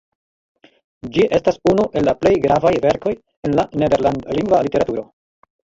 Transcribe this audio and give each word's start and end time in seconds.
Ĝi 1.17 1.25
estas 1.39 1.59
unu 1.73 1.85
el 2.01 2.09
la 2.11 2.15
plej 2.23 2.33
gravaj 2.47 2.73
verkoj 2.87 3.15
el 3.51 3.55
la 3.61 3.69
nederlandlingva 3.85 4.65
literaturo. 4.71 5.09